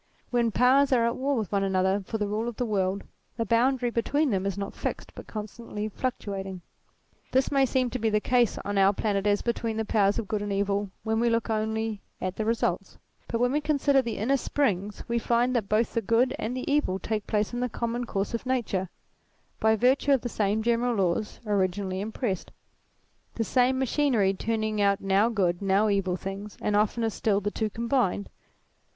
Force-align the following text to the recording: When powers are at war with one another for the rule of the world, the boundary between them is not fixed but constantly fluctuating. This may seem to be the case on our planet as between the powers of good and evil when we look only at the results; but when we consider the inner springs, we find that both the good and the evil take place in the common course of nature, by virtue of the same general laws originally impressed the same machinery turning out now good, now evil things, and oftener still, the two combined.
When 0.31 0.49
powers 0.49 0.91
are 0.91 1.05
at 1.05 1.15
war 1.15 1.37
with 1.37 1.51
one 1.51 1.63
another 1.63 2.01
for 2.03 2.17
the 2.17 2.27
rule 2.27 2.47
of 2.47 2.55
the 2.55 2.65
world, 2.65 3.03
the 3.37 3.45
boundary 3.45 3.91
between 3.91 4.31
them 4.31 4.47
is 4.47 4.57
not 4.57 4.73
fixed 4.73 5.13
but 5.13 5.27
constantly 5.27 5.89
fluctuating. 5.89 6.61
This 7.33 7.51
may 7.51 7.67
seem 7.67 7.91
to 7.91 7.99
be 7.99 8.09
the 8.09 8.19
case 8.19 8.57
on 8.65 8.79
our 8.79 8.93
planet 8.93 9.27
as 9.27 9.43
between 9.43 9.77
the 9.77 9.85
powers 9.85 10.17
of 10.17 10.27
good 10.27 10.41
and 10.41 10.51
evil 10.51 10.89
when 11.03 11.19
we 11.19 11.29
look 11.29 11.51
only 11.51 12.01
at 12.19 12.35
the 12.35 12.45
results; 12.45 12.97
but 13.27 13.39
when 13.39 13.51
we 13.51 13.61
consider 13.61 14.01
the 14.01 14.17
inner 14.17 14.37
springs, 14.37 15.03
we 15.07 15.19
find 15.19 15.55
that 15.55 15.69
both 15.69 15.93
the 15.93 16.01
good 16.01 16.33
and 16.39 16.57
the 16.57 16.65
evil 16.67 16.97
take 16.97 17.27
place 17.27 17.53
in 17.53 17.59
the 17.59 17.69
common 17.69 18.05
course 18.05 18.33
of 18.33 18.43
nature, 18.47 18.89
by 19.59 19.75
virtue 19.75 20.13
of 20.13 20.21
the 20.21 20.29
same 20.29 20.63
general 20.63 20.95
laws 20.95 21.39
originally 21.45 22.01
impressed 22.01 22.51
the 23.35 23.43
same 23.43 23.77
machinery 23.77 24.33
turning 24.33 24.81
out 24.81 24.99
now 25.01 25.29
good, 25.29 25.61
now 25.61 25.89
evil 25.89 26.15
things, 26.17 26.57
and 26.59 26.75
oftener 26.75 27.11
still, 27.11 27.39
the 27.39 27.51
two 27.51 27.69
combined. 27.69 28.27